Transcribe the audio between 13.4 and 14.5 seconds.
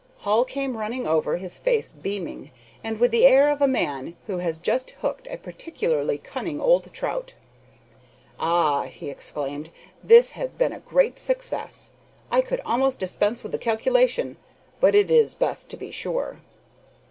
with the calculation,